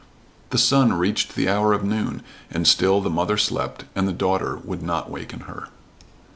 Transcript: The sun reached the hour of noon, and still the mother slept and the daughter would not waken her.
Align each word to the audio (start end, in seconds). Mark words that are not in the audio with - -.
The 0.49 0.57
sun 0.57 0.93
reached 0.93 1.35
the 1.35 1.47
hour 1.47 1.73
of 1.73 1.83
noon, 1.83 2.23
and 2.49 2.65
still 2.67 3.01
the 3.01 3.09
mother 3.11 3.37
slept 3.37 3.85
and 3.95 4.07
the 4.07 4.11
daughter 4.11 4.57
would 4.63 4.81
not 4.81 5.11
waken 5.11 5.41
her. 5.41 5.67